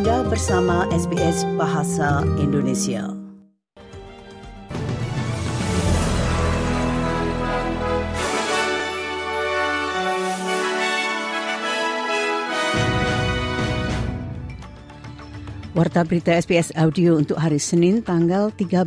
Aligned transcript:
Anda 0.00 0.24
bersama 0.32 0.88
SBS 0.96 1.44
Bahasa 1.60 2.24
Indonesia. 2.40 3.19
Warta 15.80 16.04
berita 16.04 16.36
SBS 16.36 16.76
Audio 16.76 17.16
untuk 17.16 17.40
hari 17.40 17.56
Senin 17.56 18.04
tanggal 18.04 18.52
13 18.52 18.84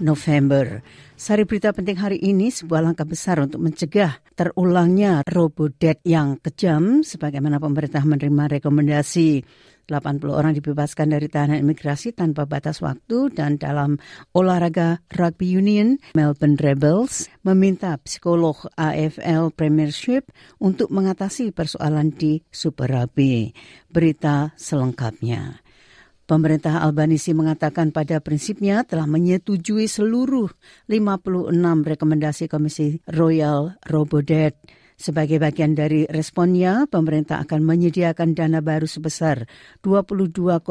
November. 0.00 0.80
Sari 1.12 1.44
berita 1.44 1.76
penting 1.76 2.00
hari 2.00 2.16
ini 2.24 2.48
sebuah 2.48 2.88
langkah 2.88 3.04
besar 3.04 3.36
untuk 3.36 3.60
mencegah 3.60 4.16
terulangnya 4.32 5.20
robodet 5.28 6.00
yang 6.08 6.40
kejam 6.40 7.04
sebagaimana 7.04 7.60
pemerintah 7.60 8.00
menerima 8.00 8.48
rekomendasi 8.56 9.44
80 9.92 10.32
orang 10.32 10.56
dibebaskan 10.56 11.12
dari 11.12 11.28
tahanan 11.28 11.60
imigrasi 11.60 12.16
tanpa 12.16 12.48
batas 12.48 12.80
waktu 12.80 13.36
dan 13.36 13.60
dalam 13.60 14.00
olahraga 14.32 15.04
rugby 15.12 15.52
union 15.52 16.00
Melbourne 16.16 16.56
Rebels 16.56 17.28
meminta 17.44 17.92
psikolog 18.00 18.56
AFL 18.80 19.52
Premiership 19.52 20.32
untuk 20.64 20.88
mengatasi 20.88 21.52
persoalan 21.52 22.08
di 22.08 22.40
Super 22.48 23.04
Rugby. 23.04 23.52
Berita 23.92 24.56
selengkapnya. 24.56 25.65
Pemerintah 26.26 26.82
Albanisi 26.82 27.30
mengatakan 27.38 27.94
pada 27.94 28.18
prinsipnya 28.18 28.82
telah 28.82 29.06
menyetujui 29.06 29.86
seluruh 29.86 30.50
56 30.90 31.54
rekomendasi 31.86 32.50
Komisi 32.50 32.98
Royal 33.06 33.78
Robodet. 33.86 34.58
Sebagai 34.96 35.36
bagian 35.38 35.76
dari 35.76 36.08
responnya, 36.08 36.88
pemerintah 36.90 37.44
akan 37.44 37.62
menyediakan 37.62 38.32
dana 38.32 38.58
baru 38.58 38.88
sebesar 38.88 39.44
22,1 39.84 40.64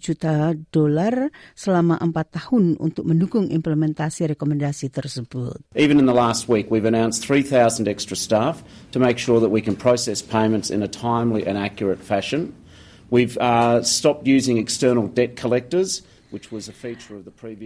juta 0.00 0.54
dolar 0.70 1.28
selama 1.52 1.98
empat 1.98 2.40
tahun 2.40 2.78
untuk 2.80 3.10
mendukung 3.10 3.50
implementasi 3.50 4.32
rekomendasi 4.32 4.88
tersebut. 4.94 5.60
Even 5.74 5.98
in 5.98 6.06
the 6.06 6.14
last 6.14 6.48
week, 6.48 6.70
we've 6.72 6.88
announced 6.88 7.26
3,000 7.26 7.84
extra 7.90 8.14
staff 8.14 8.62
to 8.94 9.02
make 9.02 9.18
sure 9.18 9.42
that 9.42 9.52
we 9.52 9.60
can 9.60 9.74
process 9.74 10.22
payments 10.22 10.70
in 10.72 10.80
a 10.80 10.88
timely 10.88 11.42
and 11.44 11.58
accurate 11.58 12.00
fashion. 12.00 12.54
We've 13.10 13.36
uh, 13.38 13.82
stopped 13.82 14.26
using 14.26 14.56
external 14.56 15.08
debt 15.08 15.36
collectors. 15.36 16.02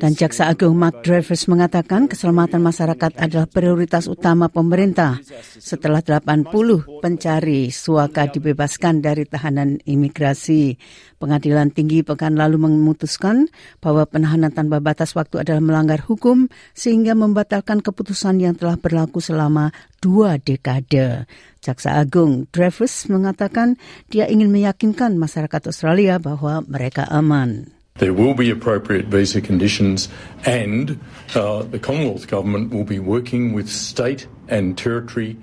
Dan 0.00 0.16
Jaksa 0.16 0.48
Agung 0.48 0.80
Mark 0.80 1.04
Drivers 1.04 1.44
mengatakan 1.52 2.08
keselamatan 2.08 2.64
masyarakat 2.64 3.12
adalah 3.20 3.44
prioritas 3.44 4.08
utama 4.08 4.48
pemerintah 4.48 5.20
setelah 5.60 6.00
80 6.00 6.48
pencari 7.04 7.68
suaka 7.68 8.24
dibebaskan 8.32 9.04
dari 9.04 9.28
tahanan 9.28 9.84
imigrasi. 9.84 10.80
Pengadilan 11.20 11.76
tinggi 11.76 12.00
pekan 12.00 12.40
lalu 12.40 12.64
memutuskan 12.64 13.52
bahwa 13.84 14.08
penahanan 14.08 14.48
tanpa 14.48 14.80
batas 14.80 15.12
waktu 15.12 15.44
adalah 15.44 15.60
melanggar 15.60 16.00
hukum 16.00 16.48
sehingga 16.72 17.12
membatalkan 17.12 17.84
keputusan 17.84 18.40
yang 18.40 18.56
telah 18.56 18.80
berlaku 18.80 19.20
selama 19.20 19.76
dua 20.00 20.40
dekade. 20.40 21.28
Jaksa 21.60 22.00
Agung 22.00 22.48
Dreyfus 22.48 23.12
mengatakan 23.12 23.76
dia 24.08 24.24
ingin 24.24 24.48
meyakinkan 24.48 25.20
masyarakat 25.20 25.68
Australia 25.68 26.16
bahwa 26.16 26.64
mereka 26.64 27.04
aman. 27.12 27.73
There 27.98 28.12
will 28.12 28.34
be 28.34 28.50
appropriate 28.50 29.04
visa 29.04 29.40
conditions, 29.40 30.08
and 30.44 30.98
uh, 31.32 31.62
the 31.62 31.78
Commonwealth 31.78 32.26
Government 32.26 32.72
will 32.72 32.82
be 32.82 32.98
working 32.98 33.52
with 33.52 33.68
state 33.68 34.26
and 34.48 34.76
territory 34.76 35.36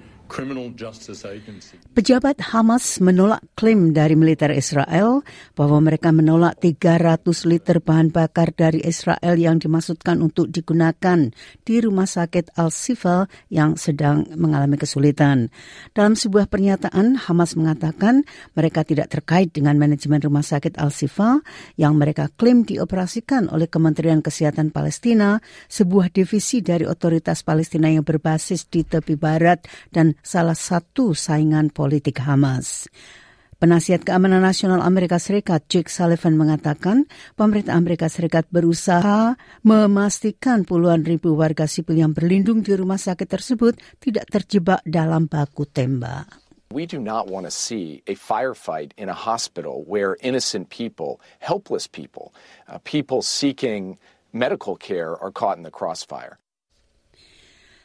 Pejabat 1.91 2.39
Hamas 2.55 3.03
menolak 3.03 3.43
klaim 3.59 3.91
dari 3.91 4.15
militer 4.15 4.55
Israel 4.55 5.27
bahwa 5.59 5.83
mereka 5.83 6.15
menolak 6.15 6.55
300 6.63 7.27
liter 7.51 7.83
bahan 7.83 8.15
bakar 8.15 8.55
dari 8.55 8.79
Israel 8.87 9.35
yang 9.35 9.59
dimaksudkan 9.59 10.23
untuk 10.23 10.47
digunakan 10.47 11.35
di 11.67 11.75
rumah 11.83 12.07
sakit 12.07 12.55
Al-Sifa 12.55 13.27
yang 13.51 13.75
sedang 13.75 14.23
mengalami 14.39 14.79
kesulitan. 14.79 15.51
Dalam 15.91 16.15
sebuah 16.15 16.47
pernyataan, 16.47 17.27
Hamas 17.27 17.59
mengatakan 17.59 18.23
mereka 18.55 18.87
tidak 18.87 19.11
terkait 19.11 19.51
dengan 19.51 19.75
manajemen 19.75 20.23
rumah 20.23 20.47
sakit 20.47 20.79
Al-Sifa 20.79 21.43
yang 21.75 21.99
mereka 21.99 22.31
klaim 22.39 22.63
dioperasikan 22.63 23.51
oleh 23.51 23.67
Kementerian 23.67 24.23
Kesehatan 24.23 24.71
Palestina, 24.71 25.43
sebuah 25.67 26.07
divisi 26.07 26.63
dari 26.63 26.87
otoritas 26.87 27.43
Palestina 27.43 27.91
yang 27.91 28.07
berbasis 28.07 28.71
di 28.71 28.87
tepi 28.87 29.19
barat 29.19 29.67
dan 29.91 30.15
salah 30.25 30.57
satu 30.57 31.13
saingan 31.13 31.69
politik 31.69 32.21
Hamas. 32.23 32.89
Penasihat 33.61 34.01
Keamanan 34.01 34.41
Nasional 34.41 34.81
Amerika 34.81 35.21
Serikat 35.21 35.69
Jake 35.69 35.93
Sullivan 35.93 36.33
mengatakan 36.33 37.05
pemerintah 37.37 37.77
Amerika 37.77 38.09
Serikat 38.09 38.49
berusaha 38.49 39.37
memastikan 39.61 40.65
puluhan 40.65 41.05
ribu 41.05 41.37
warga 41.37 41.69
sipil 41.69 42.01
yang 42.01 42.09
berlindung 42.09 42.65
di 42.65 42.73
rumah 42.73 42.97
sakit 42.97 43.29
tersebut 43.29 43.77
tidak 44.01 44.33
terjebak 44.33 44.81
dalam 44.81 45.29
baku 45.29 45.69
tembak. 45.69 46.25
We 46.73 46.89
do 46.89 46.97
not 46.97 47.29
want 47.29 47.45
to 47.45 47.53
see 47.53 48.01
a 48.09 48.17
firefight 48.17 48.97
in 48.97 49.13
a 49.13 49.17
hospital 49.29 49.85
where 49.85 50.17
innocent 50.25 50.73
people, 50.73 51.21
helpless 51.37 51.85
people, 51.85 52.33
uh, 52.65 52.81
people 52.81 53.21
seeking 53.21 54.01
medical 54.33 54.73
care 54.73 55.13
are 55.21 55.29
caught 55.29 55.61
in 55.61 55.63
the 55.67 55.69
crossfire. 55.69 56.40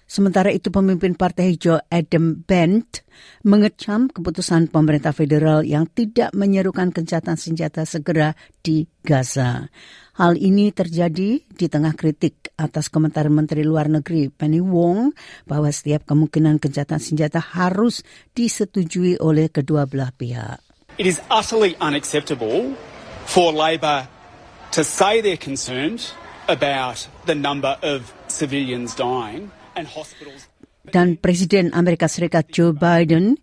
Sementara 0.07 0.55
itu 0.55 0.71
pemimpin 0.71 1.19
Partai 1.19 1.51
Hijau 1.51 1.83
Adam 1.91 2.39
Bent 2.39 3.03
mengecam 3.43 4.07
keputusan 4.07 4.71
pemerintah 4.71 5.11
federal 5.11 5.67
yang 5.67 5.91
tidak 5.91 6.31
menyerukan 6.31 6.95
gencatan 6.95 7.35
senjata 7.35 7.83
segera 7.83 8.39
di 8.63 8.87
Gaza. 9.03 9.67
Hal 10.17 10.39
ini 10.39 10.71
terjadi 10.71 11.43
di 11.43 11.67
tengah 11.67 11.99
kritik 11.99 12.55
atas 12.55 12.87
komentar 12.87 13.27
Menteri 13.29 13.67
Luar 13.67 13.91
Negeri 13.91 14.31
Penny 14.31 14.63
Wong 14.63 15.11
bahwa 15.43 15.69
setiap 15.75 16.07
kemungkinan 16.07 16.63
gencatan 16.63 17.03
senjata 17.03 17.43
harus 17.43 18.07
disetujui 18.31 19.19
oleh 19.19 19.51
kedua 19.51 19.91
belah 19.91 20.15
pihak. 20.15 20.63
It 21.03 21.11
is 21.11 21.19
utterly 21.29 21.75
unacceptable 21.83 22.79
for 23.27 23.51
Labor 23.51 24.07
to 24.71 24.87
say 24.87 25.19
they're 25.19 25.37
concerned 25.37 26.15
about 26.47 27.11
the 27.27 27.35
number 27.35 27.75
of 27.83 28.15
civilians 28.31 28.95
dying 28.95 29.51
dan 30.91 31.19
Presiden 31.19 31.75
Amerika 31.75 32.07
Serikat 32.07 32.49
Joe 32.51 32.73
Biden 32.73 33.37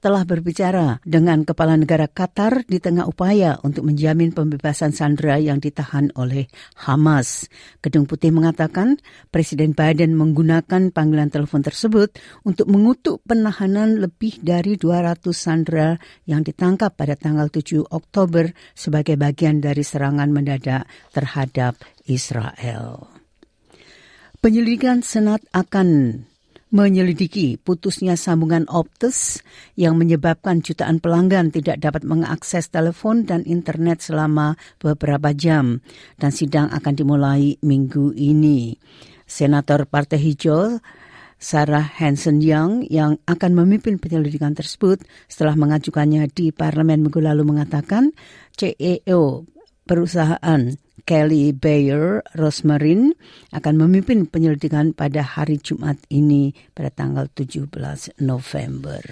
telah 0.00 0.24
berbicara 0.24 0.96
dengan 1.04 1.44
kepala 1.44 1.76
negara 1.76 2.08
Qatar 2.08 2.64
di 2.64 2.80
tengah 2.80 3.04
upaya 3.04 3.60
untuk 3.60 3.84
menjamin 3.84 4.32
pembebasan 4.32 4.96
Sandra 4.96 5.36
yang 5.36 5.60
ditahan 5.60 6.08
oleh 6.16 6.48
Hamas. 6.88 7.52
Gedung 7.84 8.08
Putih 8.08 8.32
mengatakan 8.32 8.96
Presiden 9.28 9.76
Biden 9.76 10.16
menggunakan 10.16 10.88
panggilan 10.88 11.28
telepon 11.28 11.60
tersebut 11.60 12.16
untuk 12.48 12.72
mengutuk 12.72 13.20
penahanan 13.28 14.00
lebih 14.00 14.40
dari 14.40 14.80
200 14.80 15.20
Sandra 15.36 16.00
yang 16.24 16.40
ditangkap 16.48 16.96
pada 16.96 17.12
tanggal 17.12 17.52
7 17.52 17.84
Oktober 17.92 18.56
sebagai 18.72 19.20
bagian 19.20 19.60
dari 19.60 19.84
serangan 19.84 20.32
mendadak 20.32 20.88
terhadap 21.12 21.76
Israel. 22.08 23.19
Penyelidikan 24.40 25.04
Senat 25.04 25.44
akan 25.52 26.16
menyelidiki 26.72 27.60
putusnya 27.60 28.16
sambungan 28.16 28.64
Optus 28.72 29.44
yang 29.76 30.00
menyebabkan 30.00 30.64
jutaan 30.64 30.96
pelanggan 30.96 31.52
tidak 31.52 31.76
dapat 31.76 32.08
mengakses 32.08 32.72
telepon 32.72 33.28
dan 33.28 33.44
internet 33.44 34.00
selama 34.00 34.56
beberapa 34.80 35.36
jam 35.36 35.84
dan 36.16 36.32
sidang 36.32 36.72
akan 36.72 36.94
dimulai 36.96 37.60
minggu 37.60 38.16
ini. 38.16 38.80
Senator 39.28 39.84
Partai 39.84 40.16
Hijau 40.16 40.80
Sarah 41.36 41.84
Hansen 42.00 42.40
Young 42.40 42.88
yang 42.88 43.20
akan 43.28 43.52
memimpin 43.52 44.00
penyelidikan 44.00 44.56
tersebut 44.56 45.04
setelah 45.28 45.52
mengajukannya 45.52 46.32
di 46.32 46.48
parlemen 46.48 47.04
minggu 47.04 47.20
lalu 47.20 47.44
mengatakan 47.44 48.16
CEO 48.56 49.44
perusahaan 49.90 50.70
Kelly 51.02 51.50
Bayer 51.50 52.22
Rosmarin 52.38 53.10
akan 53.50 53.74
memimpin 53.74 54.30
penyelidikan 54.30 54.94
pada 54.94 55.26
hari 55.26 55.58
Jumat 55.58 55.98
ini 56.14 56.54
pada 56.70 56.94
tanggal 56.94 57.26
17 57.26 57.66
November. 58.22 59.02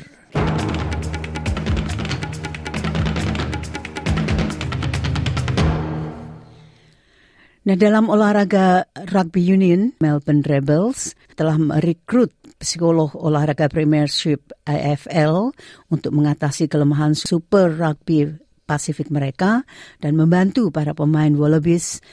Nah, 7.67 7.77
dalam 7.77 8.07
olahraga 8.07 8.87
rugby 9.11 9.43
union, 9.43 9.93
Melbourne 9.99 10.47
Rebels 10.47 11.19
telah 11.35 11.59
merekrut 11.59 12.31
psikolog 12.63 13.13
olahraga 13.19 13.67
Premiership 13.67 14.55
AFL 14.63 15.53
untuk 15.91 16.15
mengatasi 16.15 16.71
kelemahan 16.71 17.19
Super 17.19 17.75
Rugby 17.75 18.48
Pasifik 18.69 19.09
mereka 19.09 19.65
dan 20.05 20.13
membantu 20.13 20.69
para 20.69 20.93
pemain 20.93 21.33
Wallabies 21.33 22.05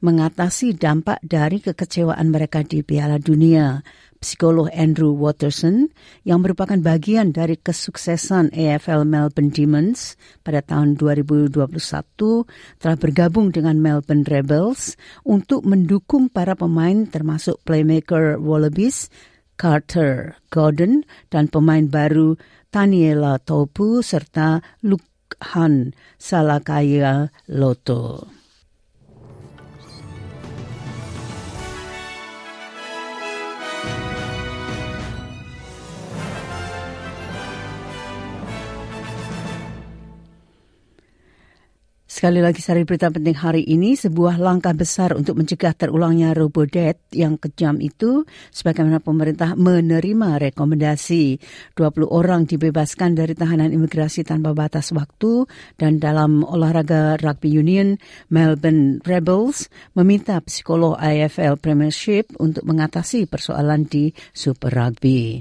mengatasi 0.00 0.80
dampak 0.80 1.20
dari 1.20 1.60
kekecewaan 1.60 2.32
mereka 2.32 2.64
di 2.64 2.80
Piala 2.80 3.20
Dunia. 3.20 3.84
Psikolog 4.20 4.68
Andrew 4.76 5.16
Watterson 5.16 5.88
yang 6.28 6.44
merupakan 6.44 6.76
bagian 6.76 7.32
dari 7.32 7.56
kesuksesan 7.56 8.52
AFL 8.52 9.08
Melbourne 9.08 9.48
Demons 9.48 10.20
pada 10.44 10.60
tahun 10.60 11.00
2021 11.00 11.56
telah 12.84 12.96
bergabung 13.00 13.48
dengan 13.48 13.80
Melbourne 13.80 14.28
Rebels 14.28 15.00
untuk 15.24 15.64
mendukung 15.64 16.28
para 16.28 16.52
pemain 16.52 17.08
termasuk 17.08 17.64
playmaker 17.64 18.36
Wallabies 18.36 19.08
Carter 19.56 20.36
Gordon 20.52 21.00
dan 21.32 21.48
pemain 21.48 21.88
baru 21.88 22.36
Taniela 22.68 23.40
Topu 23.40 24.04
serta 24.04 24.60
Lukhan 25.40 25.94
Salakaya 26.20 27.30
Loto. 27.48 28.39
Sekali 42.20 42.44
lagi 42.44 42.60
sari 42.60 42.84
berita 42.84 43.08
penting 43.08 43.32
hari 43.32 43.64
ini, 43.64 43.96
sebuah 43.96 44.36
langkah 44.36 44.76
besar 44.76 45.16
untuk 45.16 45.40
mencegah 45.40 45.72
terulangnya 45.72 46.36
robodet 46.36 47.00
yang 47.16 47.40
kejam 47.40 47.80
itu, 47.80 48.28
sebagaimana 48.52 49.00
pemerintah 49.00 49.56
menerima 49.56 50.52
rekomendasi 50.52 51.40
20 51.80 51.80
orang 52.12 52.44
dibebaskan 52.44 53.16
dari 53.16 53.32
tahanan 53.32 53.72
imigrasi 53.72 54.20
tanpa 54.20 54.52
batas 54.52 54.92
waktu 54.92 55.48
dan 55.80 55.96
dalam 55.96 56.44
olahraga 56.44 57.16
rugby 57.24 57.56
union, 57.56 57.96
Melbourne 58.28 59.00
Rebels 59.08 59.72
meminta 59.96 60.44
psikolog 60.44 61.00
AFL 61.00 61.56
Premiership 61.56 62.36
untuk 62.36 62.68
mengatasi 62.68 63.32
persoalan 63.32 63.88
di 63.88 64.12
Super 64.36 64.76
Rugby. 64.76 65.40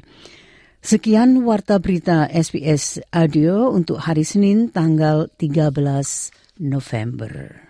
Sekian 0.79 1.43
warta 1.43 1.75
berita 1.83 2.31
SBS 2.31 3.03
Audio 3.11 3.67
untuk 3.67 3.99
hari 3.99 4.23
Senin 4.23 4.71
tanggal 4.71 5.27
13 5.35 6.39
November. 6.59 7.69